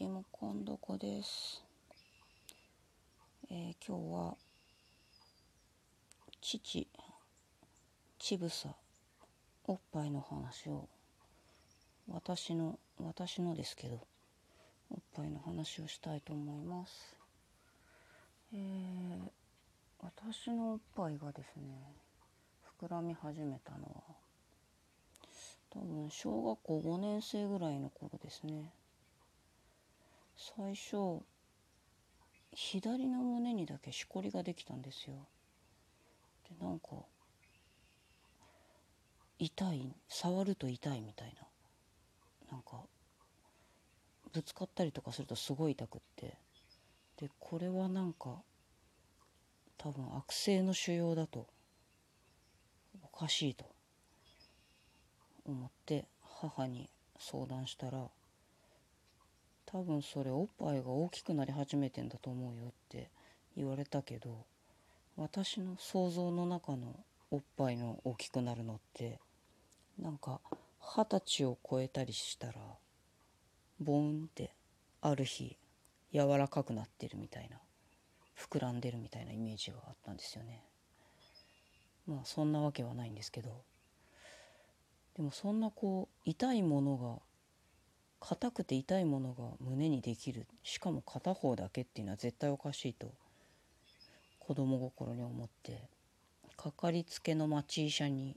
[0.00, 1.62] リモコンどこです、
[3.50, 4.34] えー今日は
[6.40, 6.88] 父
[8.18, 8.70] ちぶさ
[9.66, 10.88] おっぱいの話を
[12.08, 14.00] 私の私のですけど
[14.90, 17.14] おっぱいの話をしたいと思います。
[18.54, 19.18] えー
[19.98, 21.92] 私のおっぱいがですね
[22.80, 24.14] 膨らみ始めたのは
[25.68, 28.79] 多分小学校5年生ぐらいの頃ですね。
[30.56, 31.22] 最初
[32.54, 35.28] 左の胸にだけしこりができたんですよ。
[36.48, 36.88] でなんか
[39.38, 41.46] 痛い触ると痛いみたいな。
[42.50, 42.80] なんか
[44.32, 46.38] ぶつかったりとかするとすごい痛くって。
[47.18, 48.42] でこれはなんか
[49.76, 51.46] 多分悪性の腫瘍だと。
[53.02, 53.66] おかしいと
[55.44, 56.88] 思って母に
[57.18, 58.08] 相談したら
[59.72, 63.10] 多分それおっぱいが大きくなり始めてんだと思うよって
[63.56, 64.44] 言われたけど
[65.16, 66.96] 私の想像の中の
[67.30, 69.20] おっぱいの大きくなるのって
[69.98, 70.40] なんか
[70.80, 72.54] 二十歳を超えたりしたら
[73.80, 74.50] ボーンって
[75.02, 75.56] ある日
[76.12, 77.58] 柔らかくなってるみたいな
[78.36, 80.64] 膨らんでるみたいなイメージがあったんですよね。
[82.06, 83.50] まあそんなわけはないんですけど
[85.14, 87.29] でもそんなこう痛いものが
[88.20, 90.46] 硬くて痛いものが胸にできる。
[90.62, 93.10] しかも片方だけっていうのは絶対おかしいと。
[94.38, 95.88] 子供心に思って。
[96.56, 98.36] かかりつけの町医者に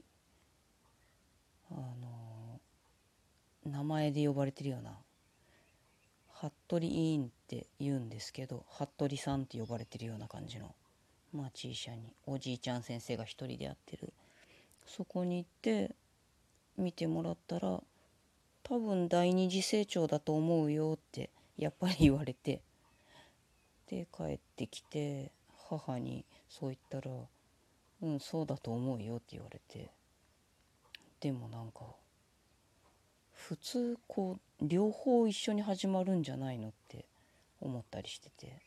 [1.70, 4.92] あの名前で呼ばれてるような。
[6.40, 10.74] 服部委員って言うんですけど服部さんって呼ばれてるような感じの。
[11.32, 12.14] 町医者に。
[12.26, 14.12] おじいちゃん先生が一人でやってる。
[14.86, 15.94] そこに行って
[16.76, 17.82] 見てもらったら
[18.64, 22.60] 多分第二次成長だと思うよってやっぱり言われて。
[23.86, 25.30] で帰ってきて
[25.68, 27.14] 母にそう言ったら
[28.00, 29.90] 「うんそうだと思うよ」って言われて。
[31.20, 31.84] でもなんか
[33.32, 37.04] 普通こう両方一緒に始まるんじゃないのって
[37.60, 38.60] 思ったりしてて。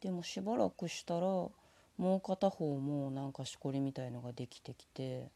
[0.00, 1.52] でもしばらくしたらも
[1.98, 5.30] う片方もなんかしこりみたいのができてきて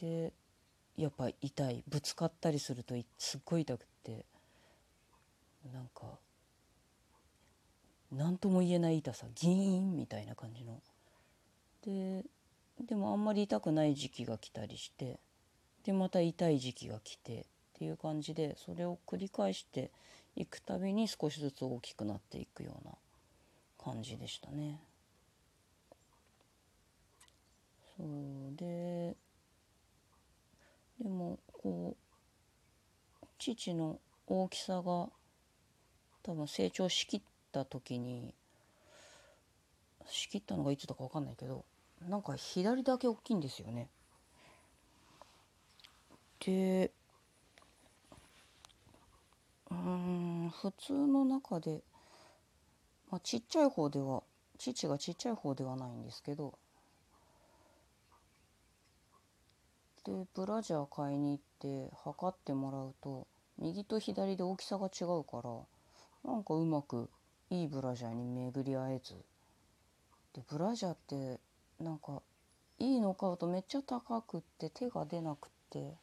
[0.00, 0.32] で
[0.96, 1.84] やっぱ痛い。
[1.88, 4.24] ぶつかったりするとすっごい痛くって。
[5.72, 6.18] なんか
[8.10, 9.26] 何とも言えない痛さ。
[9.34, 10.80] ギーンみたいな感じの。
[11.84, 12.24] で
[12.86, 15.20] でもあんまり痛くない時期が来たりして。
[15.84, 17.46] でまた痛い時期が来て。
[17.82, 19.90] っていう感じでそれを繰り返して
[20.36, 22.92] いくたびに少しずつ大きくなっていくような
[23.82, 24.78] 感じでしたね。
[33.50, 33.98] 父の
[34.28, 35.08] 大きさが
[36.22, 38.36] 多分成長しきった時に
[40.06, 41.64] 仕切ったのがいつだか分かんないけど
[42.08, 43.88] なんか左だけ大きいんですよね。
[46.44, 46.92] で
[49.70, 51.82] うん普通の中で、
[53.10, 54.22] まあ、ちっちゃい方では
[54.58, 56.54] 父がちっちゃい方ではないんですけど
[60.04, 63.26] でブラジャー買いに行って測ってもらうと
[63.58, 65.50] 右と左で大きさが違うから
[66.24, 67.08] なんかうまく
[67.50, 69.14] いいブラジャーに巡り合えず。
[70.32, 71.40] でブラジャーって
[71.78, 72.22] なんか
[72.78, 75.94] いいの買うとめっちゃ高くって手が出なくって。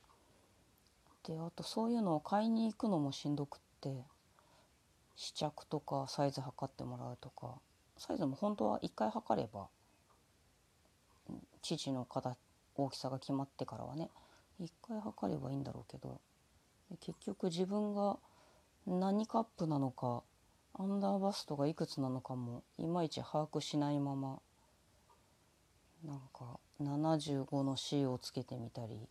[1.23, 4.03] であとそういうのを買いに行くのもしんどくって。
[5.16, 7.55] 試着とかサイズ測ってもらうとか。
[7.97, 9.67] サイズも本当は1回測れば
[11.61, 12.37] 父の形
[12.75, 14.09] 大きさが決まってからはね。
[14.61, 16.21] 1回測ればいいんだろうけど。
[16.97, 18.17] 結局自分が
[18.88, 20.23] 何カップなのか
[20.73, 24.39] アンダーバストがいくつなのかもいまいち把握しないまま。
[26.05, 29.07] なんか75の C をつけてみたり。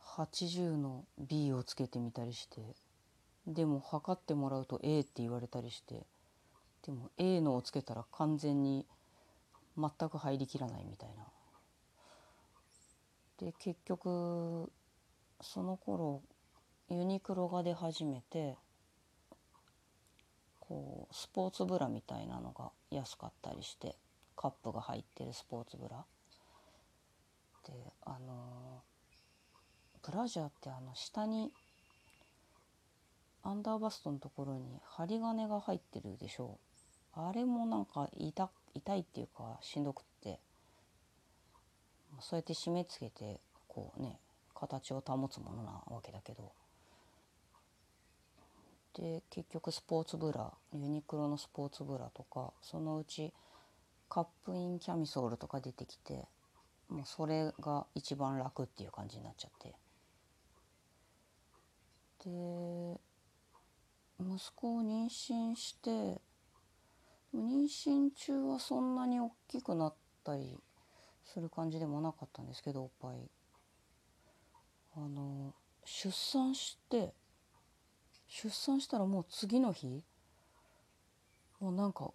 [0.00, 2.62] 80の B をつけてみたりして。
[3.46, 6.06] でも測ってもらうと A って言われたりして。
[6.86, 8.86] でも A のをつけたら完全に
[9.76, 11.26] 全く入りきらないみたいな。
[13.38, 14.70] で結局
[15.40, 16.22] その頃
[16.88, 18.56] ユニクロが出始めて
[20.60, 23.96] こうスポーツブラみたいなのが安かったりして
[24.36, 26.04] カップが入ってるスポーツブラ。
[27.66, 27.72] で
[28.04, 28.82] あの
[30.02, 31.50] ブラジャーってあの下に
[33.42, 36.58] アンダーバストのところに針金が入ってるでしょ
[37.16, 37.20] う。
[37.20, 40.40] あれもなんか痛痛いっていうかしんどくって。
[42.20, 44.18] そうやって締め付けてこうね
[44.54, 46.52] 形を保つものなわけだけど。
[48.94, 53.32] で結局スポーツブラユニクロのスポーツブラとかそのうち
[54.08, 56.28] カップインキャミソールとか出てきて
[56.88, 59.74] もうそれが一番楽っていう感じになっちゃって。
[62.24, 63.00] で
[64.20, 66.20] 息子を妊娠して
[67.34, 70.56] 妊娠中はそんなに大きくなったり
[71.34, 73.16] する感じでもなかったんですけどおっぱい
[74.96, 75.52] あの
[75.84, 77.12] 出産して
[78.28, 80.04] 出産したらもう次の日
[81.58, 82.12] もうなんか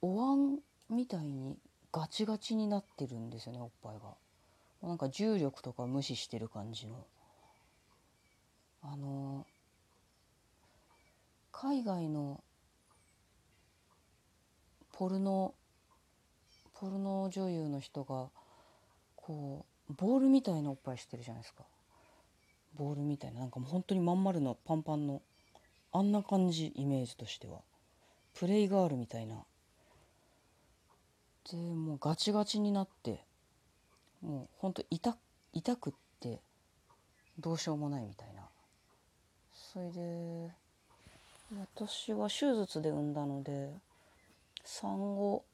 [0.00, 1.58] お椀みたいに
[1.92, 4.00] ガチガチになってるんですよねおっぱいが。
[4.00, 4.16] も
[4.82, 7.04] うなんか重力とか無視してる感じの。
[8.82, 9.46] あの
[11.52, 12.42] 海外の
[14.92, 15.54] ポルノ
[16.74, 18.30] ポルノ女優の人が
[19.30, 21.62] こうボールみたいなおっぱいしてるじゃないですか。
[22.76, 23.38] ボールみたいな。
[23.38, 25.22] なんかもう本当にまん丸のパンパンの
[25.92, 27.60] あんな感じイメージとしては。
[28.34, 29.36] プレイガールみたいな。
[31.48, 33.24] でもうガチガチになって
[34.20, 35.16] もうほんと痛
[35.52, 36.40] 痛くって
[37.38, 38.42] どうしようもないみたいな。
[39.54, 40.50] それで
[41.56, 43.70] 私は手術で産んだので
[44.64, 45.44] 産後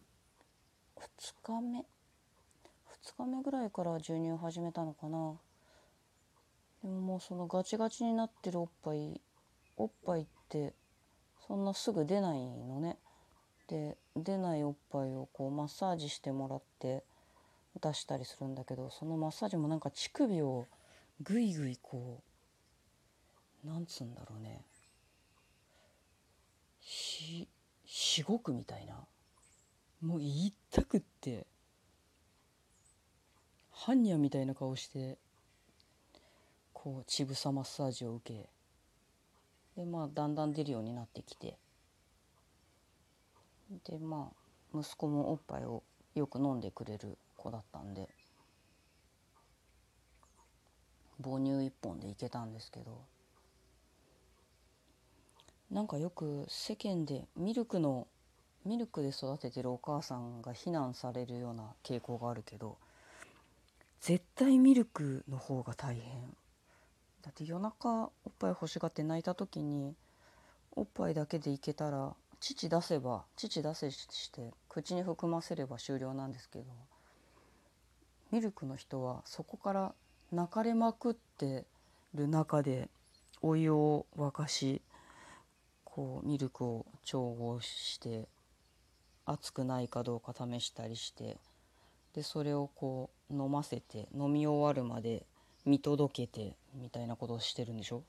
[0.99, 1.85] 2日目
[3.07, 5.35] 2日目ぐらいから授乳始めたのかな。
[6.83, 9.21] でももうそのガチガチになってるおっぱい
[9.77, 10.75] おっぱいって
[11.47, 12.99] そんなすぐ出ないのね。
[13.69, 17.05] で出ないおっぱいをこうマッサージしてもらって
[17.81, 20.67] 出したりするんだけどそのマッサージもなんか乳首を
[21.23, 22.23] ぐいぐいこ
[23.65, 24.65] うなんつうんだろうね。
[26.81, 27.49] し
[27.85, 29.07] しごくみたいな。
[30.01, 31.47] もう痛くって。
[33.87, 35.17] 般若みたいな顔して
[36.73, 38.49] こう乳房マッサージを受け
[39.81, 41.57] でまあだんだん出るようになってきて。
[43.85, 44.31] でま
[44.75, 45.83] あ息子もおっぱいを
[46.15, 48.09] よく飲んでくれる子だったんで
[51.23, 53.01] 母乳一本でいけたんですけど。
[55.71, 58.07] なんかよく世間でミルクの
[58.65, 62.79] ミルクで育ててるお母さんが非難されるような傾向があるけど
[64.01, 66.37] 絶対ミルクの方が大変。
[67.23, 69.95] だって夜中おっぱい欲しがって泣いた時に
[70.77, 76.67] おっぱいだけでいけたら乳出せば乳出せして口に含ませれば終了なんですけど
[78.31, 79.95] ミルクの人はそこから
[80.31, 81.65] 泣かれまくって
[82.15, 82.89] る中で
[83.43, 84.83] お湯を沸かし
[85.85, 88.29] こうミルクを調合して
[89.25, 91.39] 熱くないかどうか試したりして
[92.17, 95.27] でそれをこう飲ませて飲み終わるまで
[95.65, 98.03] 見届けてみたいなことをしてるんでしょ？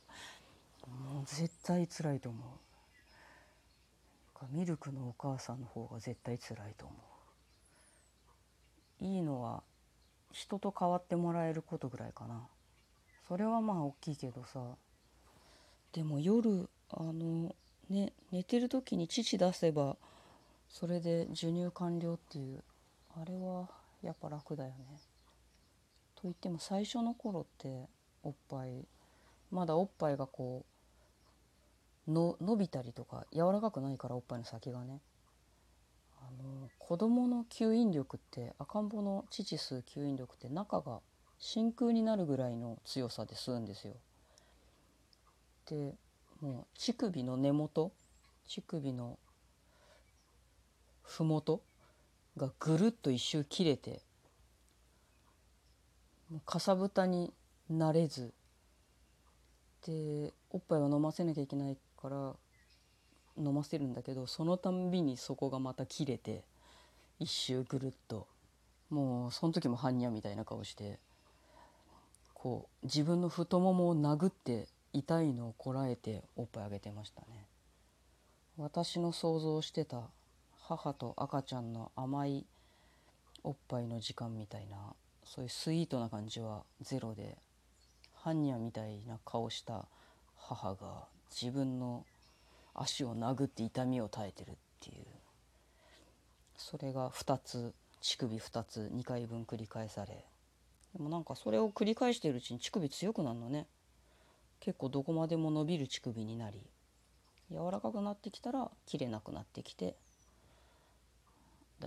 [0.88, 2.42] もう絶対辛いと思う。
[4.52, 6.96] ミルクのお母さんの方が絶対辛いと思
[9.02, 9.06] う。
[9.06, 9.62] いいのは
[10.32, 12.48] 人と変わってもらえることぐらいかな。
[13.28, 14.62] それはまあ大きいけどさ。
[15.94, 17.56] でも夜あの
[17.90, 19.98] ね寝てる時に乳出せば
[20.70, 22.64] それで授乳完了っていう
[23.20, 23.47] あれは
[24.02, 24.76] やっぱ楽だよね。
[26.16, 27.88] と言っても最初の頃って
[28.24, 28.86] おっぱい
[29.52, 30.66] まだおっぱいがこ
[32.08, 35.00] うの伸びたりとか柔らかくないからおっぱいの先がね
[36.20, 41.00] あの子供の吸引力って赤ん坊の乳吸う吸引力って中が
[41.40, 43.94] 真空になるぐらいの強さで吸うんですよ。
[45.70, 45.94] で
[46.42, 47.92] もう乳首の根元
[48.48, 49.20] 乳首の
[51.04, 51.62] 麓
[52.38, 54.02] がぐるっと一周切れて
[56.46, 57.34] かさぶたに
[57.70, 58.32] なれず
[59.86, 62.34] でおっぱいは飲ませなきゃいけないから
[63.38, 66.44] 飲ませるんだけどそのたんびにそこがまた切れて
[67.20, 68.28] 一周ぐるっと。
[68.90, 70.98] もうその時も般若みたいな顔して
[72.34, 77.48] こう自分の太ももを殴って痛いのをこらえておっぱいあげてましたね。
[78.58, 80.04] 私の想像してた
[80.70, 82.46] 母と赤ちゃんの甘い
[83.46, 84.78] おっぱいの時間みたいな
[85.24, 87.38] そういうスイートな感じはゼロで
[88.22, 89.86] 般若みたいな顔した
[90.36, 92.06] 母が自分の
[92.76, 95.06] 足を殴って痛みを耐えてるっていう。
[96.58, 100.26] それが2つ乳首2つ2回分繰り返され。
[100.94, 103.68] でもなんかそれを繰り返しているうちに乳首強くなるのね。
[104.60, 106.60] 結構どこまでも伸びる乳首になり
[107.52, 109.96] 柔らかくなってきたら切れなくなってきて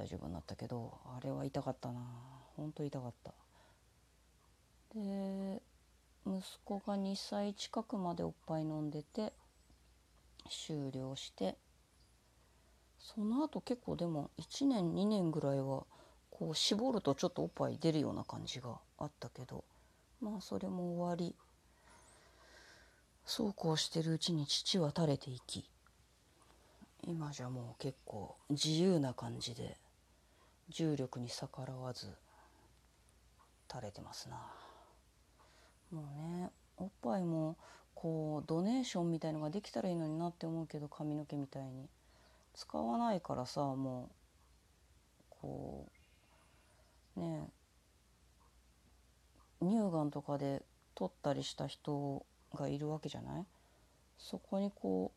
[0.01, 2.01] 大丈夫になったけどあれは痛かったな。
[2.57, 3.35] ほんと痛かった。
[4.95, 5.61] で
[6.27, 9.33] 息子が2歳近くまでおっぱい飲んでて
[10.49, 11.57] 終了して
[12.99, 15.85] その後結構でも1年2年ぐらいは
[16.31, 19.65] こう絞るとちょっとおっぱい出るような感じがあったけど
[20.21, 21.35] まあそれも終わり
[23.27, 25.69] そうこうしてるうちに父は垂れていき
[27.07, 29.77] 今じゃもう結構自由な感じで
[30.71, 32.07] 重力に逆らわず
[33.71, 34.37] 垂れてますな。
[35.91, 37.57] もうねおっぱいも
[37.95, 41.89] こうドネーションみたいのができたらいいのになって思うけど髪の毛みたいに。
[42.53, 44.11] 使わないからさも
[45.21, 45.87] うこ
[47.17, 47.49] うね
[49.63, 50.63] 乳がんとかで
[50.97, 53.47] 取ったりした人がいるわけじゃない？
[54.19, 55.13] そこにこ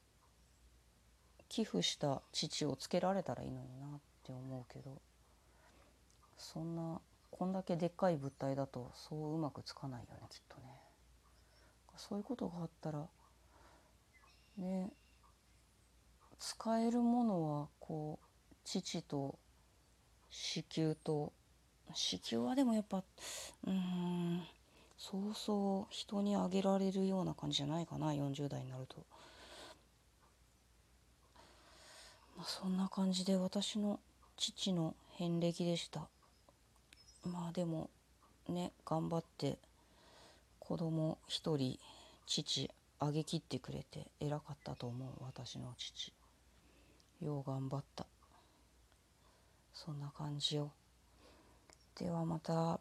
[1.40, 5.02] う寄付した父をつけられたらいいのになって思うけど。
[6.44, 7.00] そんな
[7.32, 10.64] こんだけでっかい物体だとそううまくつかないよねきっとね
[11.96, 13.06] そういうことがあったら
[14.58, 14.92] ね
[16.38, 19.40] 使えるものはこう父と
[20.30, 21.32] 子宮と
[21.94, 23.04] 子宮はでもやっぱ
[23.66, 24.42] うん
[24.98, 28.98] そうそう人にあげられるような感じじゃないかな40代になると。
[32.36, 34.00] まあ、そんな感じで私の
[34.38, 36.08] 父の遍歴でした
[37.26, 37.90] まあでも
[38.50, 39.58] ね頑張って
[40.60, 41.80] 子供一人
[42.26, 46.14] 父あげきってくれて偉かったと思う私の父。
[47.22, 48.06] よう頑張った。
[49.74, 50.72] そんな感じよ。
[52.00, 52.80] ではまた。